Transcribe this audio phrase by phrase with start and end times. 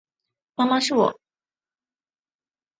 [0.55, 1.19] 妈妈，是我